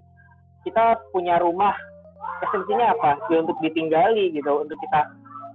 [0.62, 1.74] Kita punya rumah
[2.46, 3.18] esensinya apa?
[3.30, 5.00] Ya untuk ditinggali gitu untuk kita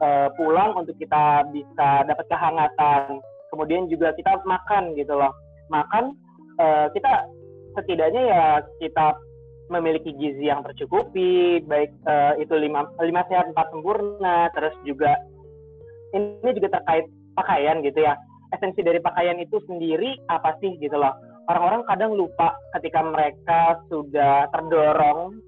[0.04, 3.20] uh, pulang untuk kita bisa dapat kehangatan.
[3.52, 5.32] Kemudian juga kita makan gitu loh.
[5.72, 6.16] Makan
[6.60, 7.28] uh, kita
[7.76, 8.46] setidaknya ya
[8.84, 9.16] kita
[9.72, 15.16] memiliki gizi yang tercukupi baik uh, itu lima lima sehat empat sempurna terus juga
[16.16, 18.16] ini juga terkait pakaian gitu ya.
[18.52, 21.16] Esensi dari pakaian itu sendiri apa sih gitu loh.
[21.48, 25.40] Orang-orang kadang lupa ketika mereka sudah terdorong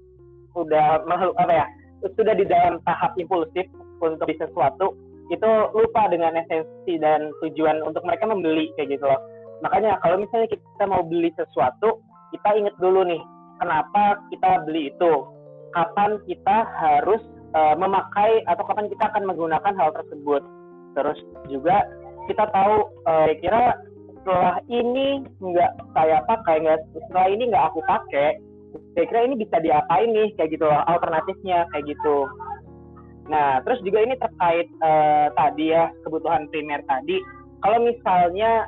[0.54, 1.66] sudah apa ya
[2.14, 3.66] sudah di dalam tahap impulsif
[3.98, 4.94] untuk bisa sesuatu
[5.32, 9.20] itu lupa dengan esensi dan tujuan untuk mereka membeli kayak gitu loh.
[9.64, 12.00] Makanya kalau misalnya kita mau beli sesuatu
[12.32, 13.22] kita ingat dulu nih
[13.60, 15.12] kenapa kita beli itu?
[15.72, 17.22] Kapan kita harus
[17.54, 20.42] uh, memakai atau kapan kita akan menggunakan hal tersebut.
[20.94, 21.18] Terus
[21.50, 21.86] juga
[22.26, 22.74] kita tahu
[23.06, 23.78] uh, kira
[24.24, 28.40] setelah ini nggak saya pakai nggak setelah ini nggak aku pakai
[28.96, 32.24] saya kira ini bisa diapain nih kayak gitu loh alternatifnya kayak gitu
[33.28, 37.20] nah terus juga ini terkait uh, tadi ya kebutuhan primer tadi
[37.60, 38.64] kalau misalnya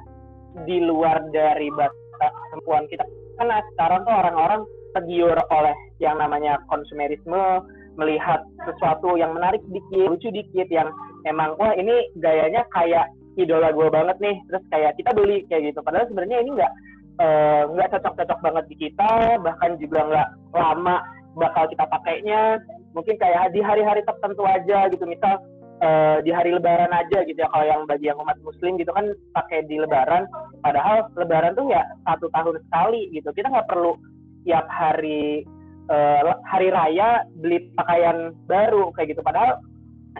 [0.68, 3.04] di luar dari batas kemampuan kita
[3.40, 4.60] kan sekarang tuh orang-orang
[4.92, 7.64] tergiur oleh yang namanya konsumerisme
[7.96, 10.88] melihat sesuatu yang menarik sedikit, lucu dikit, yang
[11.24, 15.80] emang wah ini gayanya kayak idola gue banget nih, terus kayak kita beli kayak gitu.
[15.84, 16.72] Padahal sebenarnya ini nggak
[17.20, 20.96] eh, nggak uh, cocok-cocok banget di kita, bahkan juga nggak lama
[21.36, 22.60] bakal kita pakainya.
[22.96, 25.36] Mungkin kayak di hari-hari tertentu aja gitu, misal
[25.84, 27.48] uh, di hari Lebaran aja gitu ya.
[27.52, 30.24] Kalau yang bagi yang umat Muslim gitu kan pakai di Lebaran,
[30.64, 33.28] padahal Lebaran tuh ya satu tahun sekali gitu.
[33.36, 34.00] Kita nggak perlu
[34.48, 35.44] tiap hari
[35.90, 39.60] uh, hari raya beli pakaian baru kayak gitu padahal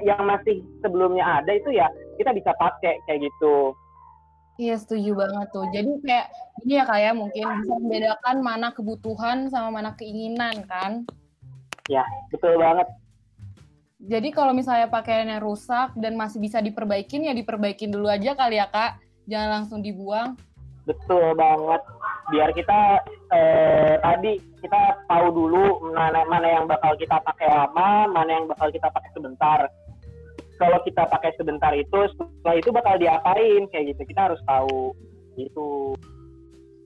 [0.05, 1.89] yang masih sebelumnya ada itu ya
[2.21, 3.73] kita bisa pakai kayak gitu
[4.57, 5.69] Iya setuju banget tuh.
[5.69, 6.27] Jadi kayak
[6.65, 11.05] ini ya kayak ya, mungkin bisa membedakan mana kebutuhan sama mana keinginan kan?
[11.93, 12.01] Ya
[12.33, 12.89] betul banget.
[14.01, 18.65] Jadi kalau misalnya pakaiannya rusak dan masih bisa diperbaikin ya diperbaikin dulu aja kali ya
[18.73, 18.97] kak.
[19.29, 20.41] Jangan langsung dibuang.
[20.87, 21.83] Betul banget.
[22.31, 23.03] Biar kita
[23.35, 28.71] eh, tadi kita tahu dulu mana mana yang bakal kita pakai lama, mana yang bakal
[28.71, 29.61] kita pakai sebentar.
[30.57, 34.03] Kalau kita pakai sebentar itu, setelah itu bakal diapain kayak gitu.
[34.09, 34.97] Kita harus tahu
[35.37, 35.93] itu.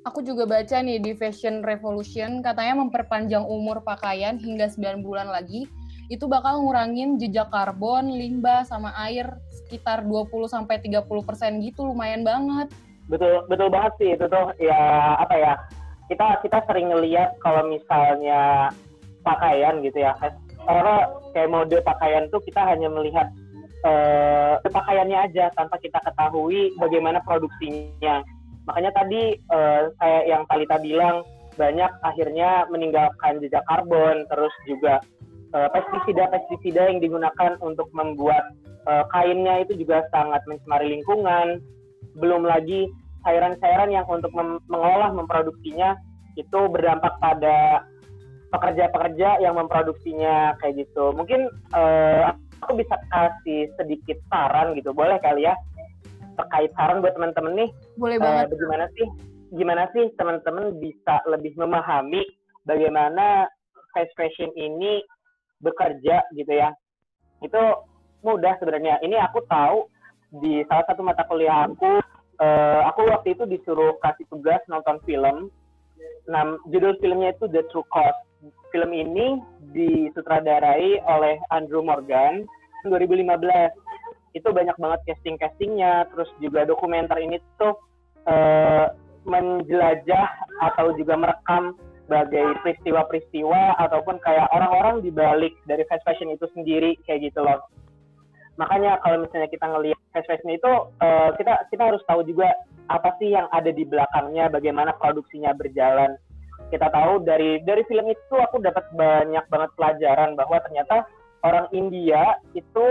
[0.08, 5.68] Aku juga baca nih di Fashion Revolution katanya memperpanjang umur pakaian hingga 9 bulan lagi
[6.10, 11.06] itu bakal ngurangin jejak karbon, limbah sama air sekitar 20 sampai 30%
[11.62, 12.72] gitu lumayan banget
[13.10, 14.08] betul betul banget sih.
[14.14, 14.80] Itu tuh ya
[15.18, 15.52] apa ya
[16.06, 18.70] kita kita sering ngeliat kalau misalnya
[19.26, 20.16] pakaian gitu ya
[20.66, 23.28] karena kayak mode pakaian tuh kita hanya melihat
[23.86, 28.24] uh, pakaiannya aja tanpa kita ketahui bagaimana produksinya.
[28.68, 31.24] Makanya tadi uh, kayak yang Talita bilang
[31.56, 35.00] banyak akhirnya meninggalkan jejak karbon terus juga
[35.52, 38.56] uh, pestisida pestisida yang digunakan untuk membuat
[39.12, 41.60] kainnya itu juga sangat mencemari lingkungan.
[42.16, 42.88] Belum lagi
[43.24, 45.96] cairan-cairan yang untuk mem mengolah memproduksinya
[46.38, 47.84] itu berdampak pada
[48.50, 51.14] pekerja-pekerja yang memproduksinya kayak gitu.
[51.14, 55.54] Mungkin uh, aku bisa kasih sedikit saran gitu, boleh kali ya
[56.38, 57.70] terkait saran buat teman-teman nih.
[58.00, 58.46] Boleh uh, banget.
[58.56, 59.08] Bagaimana sih?
[59.50, 62.22] Gimana sih teman-teman bisa lebih memahami
[62.64, 63.50] bagaimana
[63.90, 65.02] fast fashion ini
[65.60, 66.70] bekerja gitu ya?
[67.42, 67.60] Itu
[68.22, 69.02] mudah sebenarnya.
[69.02, 69.90] Ini aku tahu
[70.40, 71.98] di salah satu mata kuliah aku
[72.40, 75.52] uh, aku waktu itu disuruh kasih tugas nonton film.
[76.26, 78.18] Nah, judul filmnya itu The True Cost.
[78.72, 79.36] Film ini
[79.76, 82.48] disutradarai oleh Andrew Morgan
[82.88, 83.28] 2015.
[84.32, 87.74] Itu banyak banget casting-castingnya, terus juga dokumenter ini tuh
[88.30, 88.94] uh,
[89.26, 90.28] menjelajah
[90.70, 91.74] atau juga merekam
[92.06, 97.62] sebagai peristiwa-peristiwa ataupun kayak orang-orang di balik dari fast fashion itu sendiri kayak gitu loh
[98.60, 102.52] makanya kalau misalnya kita ngelihat fast fashion itu uh, kita kita harus tahu juga
[102.92, 106.20] apa sih yang ada di belakangnya bagaimana produksinya berjalan.
[106.68, 111.08] Kita tahu dari dari film itu aku dapat banyak banget pelajaran bahwa ternyata
[111.40, 112.86] orang India itu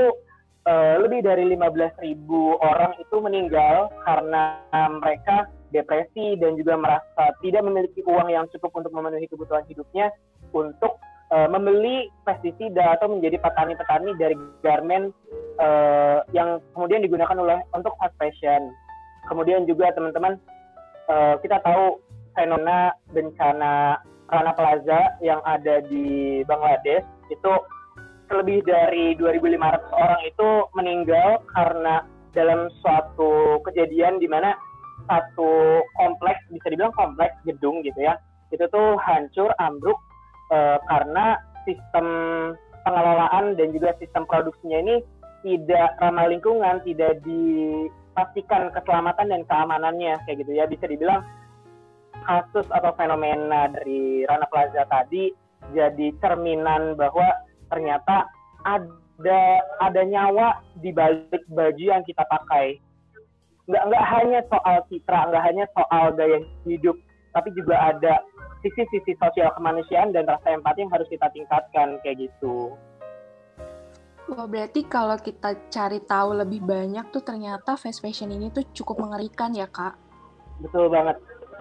[0.65, 2.01] uh, lebih dari 15.000
[2.59, 4.57] orang itu meninggal karena
[4.99, 10.09] mereka depresi dan juga merasa tidak memiliki uang yang cukup untuk memenuhi kebutuhan hidupnya
[10.49, 10.97] untuk
[11.33, 15.13] uh, membeli pestisida atau menjadi petani-petani dari garmen
[15.61, 18.73] uh, yang kemudian digunakan oleh untuk fast fashion.
[19.29, 20.41] Kemudian juga teman-teman
[21.09, 22.01] uh, kita tahu
[22.33, 27.53] fenomena bencana Rana Plaza yang ada di Bangladesh itu
[28.29, 29.57] lebih dari 2.500
[29.89, 32.05] orang itu meninggal karena
[32.37, 34.53] dalam suatu kejadian di mana
[35.09, 38.21] satu kompleks bisa dibilang kompleks gedung gitu ya
[38.53, 39.97] itu tuh hancur ambruk
[40.51, 42.07] uh, karena sistem
[42.83, 44.95] pengelolaan dan juga sistem produksinya ini
[45.45, 50.67] tidak ramah lingkungan, tidak dipastikan keselamatan dan keamanannya kayak gitu ya.
[50.67, 51.23] Bisa dibilang
[52.27, 55.31] kasus atau fenomena dari Rana Plaza tadi
[55.71, 57.27] jadi cerminan bahwa
[57.69, 58.27] ternyata
[58.67, 59.41] ada
[59.79, 62.79] ada nyawa di balik baju yang kita pakai.
[63.69, 66.97] Nggak nggak hanya soal citra, nggak hanya soal gaya hidup,
[67.39, 68.19] tapi juga ada
[68.59, 72.75] sisi-sisi sosial kemanusiaan dan rasa empati yang harus kita tingkatkan kayak gitu.
[74.27, 78.99] Wah, berarti kalau kita cari tahu lebih banyak tuh ternyata fast fashion ini tuh cukup
[78.99, 79.95] mengerikan ya, Kak?
[80.59, 81.17] Betul banget.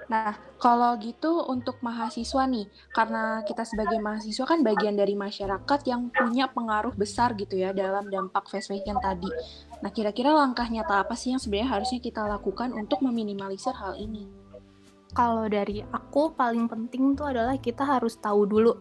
[0.08, 6.08] Nah, kalau gitu untuk mahasiswa nih, karena kita sebagai mahasiswa kan bagian dari masyarakat yang
[6.10, 9.30] punya pengaruh besar gitu ya dalam dampak fast fashion tadi.
[9.84, 14.47] Nah, kira-kira langkah nyata apa sih yang sebenarnya harusnya kita lakukan untuk meminimalisir hal ini?
[15.18, 18.78] Kalau dari aku paling penting tuh adalah kita harus tahu dulu.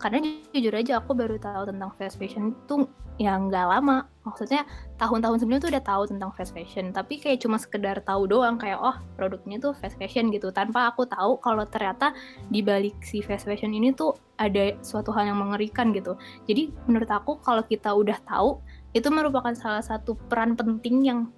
[0.00, 0.24] Karena
[0.56, 2.88] jujur aja aku baru tahu tentang fast fashion itu
[3.20, 4.08] ya nggak lama.
[4.24, 4.64] Maksudnya
[4.96, 8.80] tahun-tahun sebelumnya tuh udah tahu tentang fast fashion tapi kayak cuma sekedar tahu doang kayak
[8.80, 10.48] oh produknya tuh fast fashion gitu.
[10.48, 12.16] Tanpa aku tahu kalau ternyata
[12.48, 16.16] di balik si fast fashion ini tuh ada suatu hal yang mengerikan gitu.
[16.48, 18.64] Jadi menurut aku kalau kita udah tahu
[18.96, 21.28] itu merupakan salah satu peran penting yang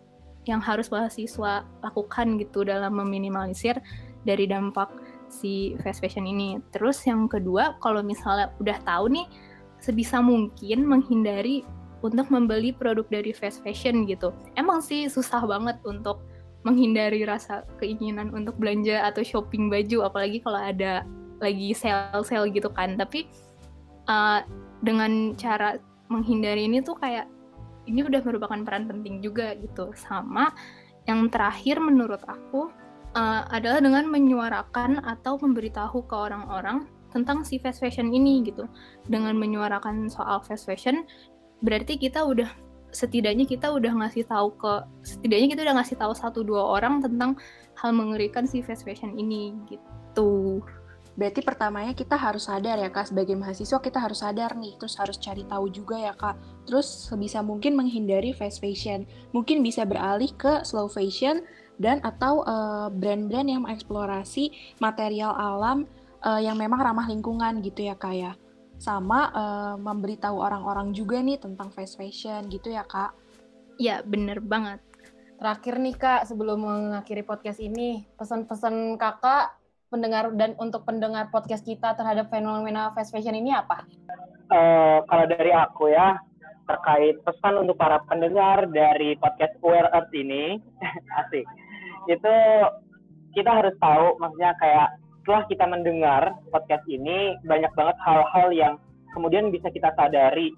[0.46, 3.78] yang harus mahasiswa lakukan gitu dalam meminimalisir
[4.22, 4.90] dari dampak
[5.32, 6.60] si fast fashion ini.
[6.74, 9.26] Terus yang kedua, kalau misalnya udah tahu nih,
[9.80, 11.66] sebisa mungkin menghindari
[12.02, 14.34] untuk membeli produk dari fast fashion gitu.
[14.58, 16.22] Emang sih susah banget untuk
[16.62, 21.02] menghindari rasa keinginan untuk belanja atau shopping baju, apalagi kalau ada
[21.42, 22.94] lagi sale-sale gitu kan.
[22.94, 23.26] Tapi
[24.06, 24.46] uh,
[24.82, 25.78] dengan cara
[26.10, 27.26] menghindari ini tuh kayak
[27.86, 30.54] ini udah merupakan peran penting juga gitu sama
[31.10, 32.70] yang terakhir menurut aku
[33.14, 38.64] uh, adalah dengan menyuarakan atau memberitahu ke orang-orang tentang si fast fashion ini gitu
[39.08, 41.04] dengan menyuarakan soal fast fashion
[41.60, 42.48] berarti kita udah
[42.92, 44.72] setidaknya kita udah ngasih tahu ke
[45.04, 47.40] setidaknya kita udah ngasih tahu satu dua orang tentang
[47.80, 50.60] hal mengerikan si fast fashion ini gitu.
[51.12, 55.20] Berarti pertamanya kita harus sadar ya kak, sebagai mahasiswa kita harus sadar nih, terus harus
[55.20, 56.40] cari tahu juga ya kak.
[56.64, 59.04] Terus sebisa mungkin menghindari fast fashion,
[59.36, 61.44] mungkin bisa beralih ke slow fashion
[61.80, 65.88] dan atau uh, brand-brand yang mengeksplorasi material alam
[66.24, 68.32] uh, yang memang ramah lingkungan gitu ya kak ya.
[68.82, 73.14] Sama uh, memberitahu orang-orang juga nih tentang fast fashion gitu ya kak.
[73.78, 74.82] Ya bener banget.
[75.38, 79.58] Terakhir nih kak, sebelum mengakhiri podcast ini, pesan-pesan kakak
[79.90, 83.82] pendengar dan untuk pendengar podcast kita terhadap fenomena fast fashion ini apa?
[84.52, 86.20] Uh, kalau dari aku ya
[86.62, 90.62] terkait pesan untuk para pendengar dari podcast Aware Earth ini
[91.26, 91.44] asik
[92.10, 92.34] itu
[93.32, 94.88] kita harus tahu maksudnya kayak
[95.22, 98.74] setelah kita mendengar podcast ini banyak banget hal-hal yang
[99.14, 100.50] kemudian bisa kita sadari.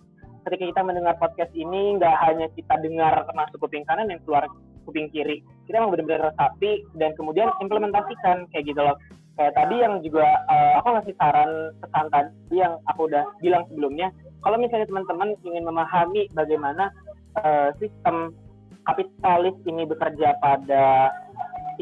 [0.45, 4.49] Ketika kita mendengar podcast ini nggak hanya kita dengar masuk kuping kanan yang keluar
[4.89, 5.41] kuping kiri.
[5.69, 8.97] Kita memang benar-benar resapi dan kemudian implementasikan kayak gitu loh.
[9.35, 14.09] Kayak tadi yang juga uh, aku ngasih saran pesan tadi yang aku udah bilang sebelumnya.
[14.45, 16.93] Kalau misalnya teman-teman ingin memahami bagaimana
[17.41, 18.37] uh, sistem
[18.85, 21.09] kapitalis ini bekerja pada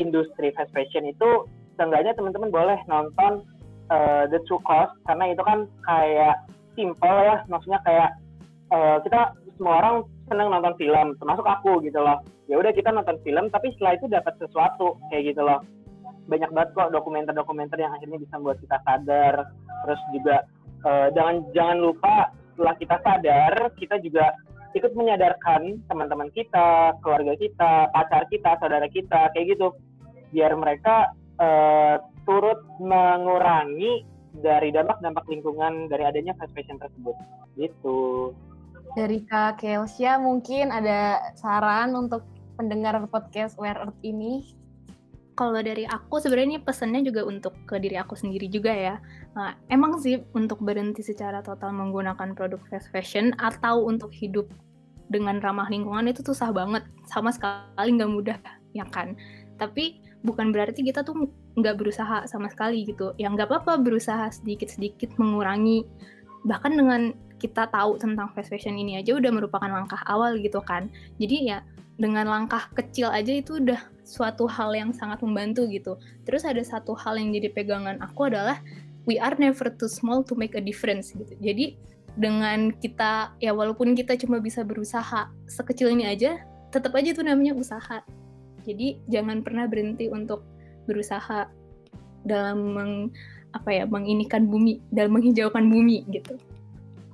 [0.01, 3.43] industri fast fashion itu seenggaknya teman-teman boleh nonton
[3.89, 8.11] uh, The True Cost karena itu kan kayak simple ya maksudnya kayak
[8.73, 12.25] uh, kita semua orang senang nonton film termasuk aku gitu loh.
[12.49, 15.61] Ya udah kita nonton film tapi setelah itu dapat sesuatu kayak gitu loh.
[16.27, 19.35] Banyak banget kok dokumenter-dokumenter yang akhirnya bisa membuat kita sadar.
[19.85, 20.37] Terus juga
[20.89, 22.15] uh, jangan jangan lupa
[22.53, 24.25] setelah kita sadar kita juga
[24.73, 29.73] ikut menyadarkan teman-teman kita keluarga kita pacar kita saudara kita kayak gitu.
[30.33, 37.17] Biar mereka uh, turut mengurangi dari dampak-dampak lingkungan dari adanya fast fashion tersebut.
[37.61, 38.33] Gitu.
[38.97, 42.25] Dari Kak Kelsia mungkin ada saran untuk
[42.57, 44.62] pendengar podcast Where Earth ini
[45.33, 48.95] kalau dari aku sebenarnya pesannya juga untuk ke diri aku sendiri juga ya.
[49.33, 54.49] Nah, emang sih untuk berhenti secara total menggunakan produk fast fashion atau untuk hidup
[55.09, 58.39] dengan ramah lingkungan itu susah banget, sama sekali nggak mudah
[58.77, 59.17] ya kan.
[59.57, 63.17] Tapi bukan berarti kita tuh nggak berusaha sama sekali gitu.
[63.17, 65.85] Yang nggak apa-apa berusaha sedikit-sedikit mengurangi.
[66.45, 70.93] Bahkan dengan kita tahu tentang fast fashion ini aja udah merupakan langkah awal gitu kan.
[71.17, 71.65] Jadi ya
[72.03, 75.95] dengan langkah kecil aja itu udah suatu hal yang sangat membantu gitu.
[76.27, 78.59] Terus ada satu hal yang jadi pegangan aku adalah
[79.07, 81.31] we are never too small to make a difference gitu.
[81.39, 81.79] Jadi
[82.19, 86.43] dengan kita ya walaupun kita cuma bisa berusaha sekecil ini aja,
[86.75, 88.03] tetap aja itu namanya usaha.
[88.67, 90.43] Jadi jangan pernah berhenti untuk
[90.91, 91.47] berusaha
[92.27, 92.93] dalam meng,
[93.55, 96.35] apa ya menginikan bumi, dalam menghijaukan bumi gitu.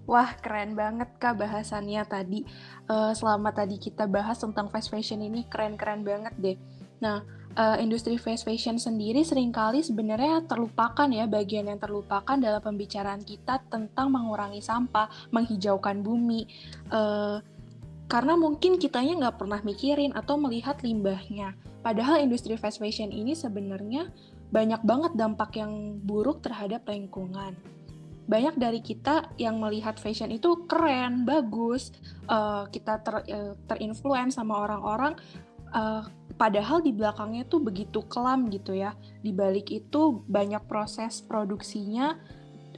[0.09, 2.41] Wah, keren banget Kak bahasannya tadi.
[2.89, 6.57] Uh, selama tadi kita bahas tentang fast fashion ini keren-keren banget deh.
[7.05, 7.21] Nah,
[7.53, 13.21] uh, industri fast fashion sendiri sering kali sebenarnya terlupakan ya, bagian yang terlupakan dalam pembicaraan
[13.21, 16.49] kita tentang mengurangi sampah, menghijaukan bumi.
[16.89, 17.45] Uh,
[18.09, 21.53] karena mungkin kitanya nggak pernah mikirin atau melihat limbahnya.
[21.85, 24.09] Padahal industri fast fashion ini sebenarnya
[24.49, 27.53] banyak banget dampak yang buruk terhadap lingkungan
[28.29, 31.97] banyak dari kita yang melihat fashion itu keren, bagus,
[32.29, 35.17] uh, kita ter, uh, terinfluence sama orang-orang,
[35.73, 36.05] uh,
[36.37, 38.93] padahal di belakangnya tuh begitu kelam gitu ya.
[39.25, 42.21] Di balik itu banyak proses produksinya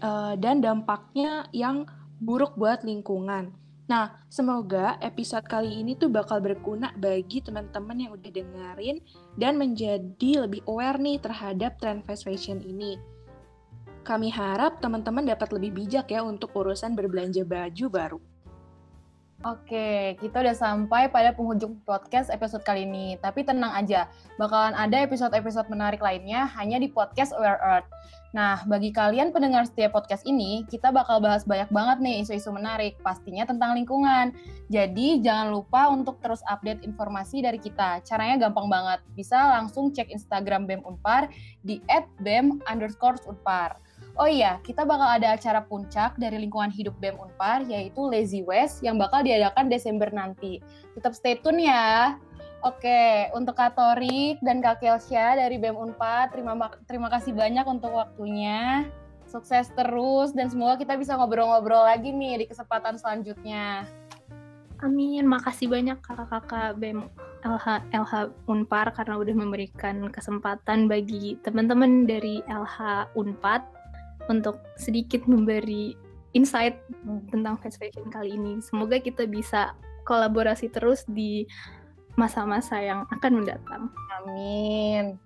[0.07, 1.85] uh, dan dampaknya yang
[2.23, 3.51] buruk buat lingkungan.
[3.91, 9.03] Nah, semoga episode kali ini tuh bakal berguna bagi teman-teman yang udah dengerin
[9.35, 12.95] dan menjadi lebih aware nih terhadap trend fast fashion ini.
[14.01, 18.21] Kami harap teman-teman dapat lebih bijak ya untuk urusan berbelanja baju baru.
[19.41, 23.17] Oke, kita udah sampai pada penghujung podcast episode kali ini.
[23.25, 24.05] Tapi tenang aja,
[24.37, 27.89] bakalan ada episode-episode menarik lainnya hanya di podcast Aware Earth.
[28.37, 33.01] Nah, bagi kalian pendengar setiap podcast ini, kita bakal bahas banyak banget nih isu-isu menarik,
[33.01, 34.37] pastinya tentang lingkungan.
[34.69, 38.05] Jadi, jangan lupa untuk terus update informasi dari kita.
[38.05, 41.33] Caranya gampang banget, bisa langsung cek Instagram BEM Unpar
[41.65, 41.81] di
[42.21, 43.81] @bem underscore unpar.
[44.21, 48.85] Oh iya, kita bakal ada acara puncak dari lingkungan hidup BEM Unpar, yaitu Lazy West,
[48.85, 50.61] yang bakal diadakan Desember nanti.
[50.93, 52.21] Tetap stay tune ya.
[52.61, 56.53] Oke, untuk Kak Torik dan Kak Kelsya dari BEM Unpar, terima,
[56.85, 58.93] terima kasih banyak untuk waktunya.
[59.25, 63.89] Sukses terus, dan semoga kita bisa ngobrol-ngobrol lagi nih di kesempatan selanjutnya.
[64.85, 67.09] Amin, makasih banyak kakak-kakak BEM
[67.41, 68.13] LH, LH
[68.45, 73.80] Unpar karena udah memberikan kesempatan bagi teman-teman dari LH Unpad
[74.31, 75.99] untuk sedikit memberi
[76.31, 76.79] insight
[77.35, 78.63] tentang fast fashion kali ini.
[78.63, 79.75] Semoga kita bisa
[80.07, 81.45] berkolaborasi terus di
[82.15, 83.91] masa-masa yang akan mendatang.
[84.23, 85.19] Amin.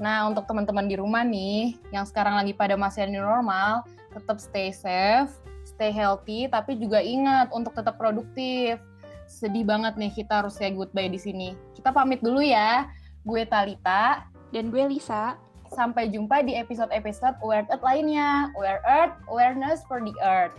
[0.00, 4.72] Nah, untuk teman-teman di rumah nih, yang sekarang lagi pada masa new normal, tetap stay
[4.72, 5.28] safe,
[5.62, 8.80] stay healthy, tapi juga ingat untuk tetap produktif.
[9.28, 11.54] Sedih banget nih kita harus say goodbye di sini.
[11.76, 12.88] Kita pamit dulu ya.
[13.22, 14.26] Gue Talita.
[14.50, 15.38] Dan gue Lisa.
[15.70, 18.50] Sampai jumpa di episode-episode Aware Earth lainnya.
[18.58, 20.54] Aware Earth, awareness for the Earth.